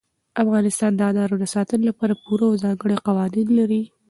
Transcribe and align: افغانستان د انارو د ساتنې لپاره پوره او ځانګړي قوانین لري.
افغانستان 0.43 0.91
د 0.95 1.01
انارو 1.09 1.35
د 1.41 1.45
ساتنې 1.55 1.83
لپاره 1.89 2.19
پوره 2.23 2.45
او 2.49 2.59
ځانګړي 2.63 2.97
قوانین 3.07 3.47
لري. 3.59 3.81